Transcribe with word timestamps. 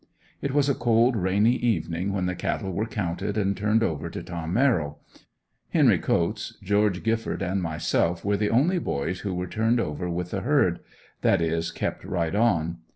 It 0.41 0.51
was 0.51 0.67
a 0.67 0.73
cold, 0.73 1.15
rainy 1.15 1.53
evening 1.53 2.11
when 2.11 2.25
the 2.25 2.33
cattle 2.33 2.71
were 2.71 2.87
counted 2.87 3.37
and 3.37 3.55
turned 3.55 3.83
over 3.83 4.09
to 4.09 4.23
Tom 4.23 4.51
Merril. 4.51 4.97
Henry 5.69 5.99
Coats, 5.99 6.57
Geo. 6.63 6.89
Gifford 6.89 7.43
and 7.43 7.61
myself 7.61 8.25
were 8.25 8.35
the 8.37 8.49
only 8.49 8.79
boys 8.79 9.19
who 9.19 9.35
were 9.35 9.45
turned 9.45 9.79
over 9.79 10.09
with 10.09 10.31
the 10.31 10.41
herd 10.41 10.79
that 11.21 11.39
is 11.39 11.69
kept 11.69 12.03
right 12.03 12.33
on. 12.33 12.79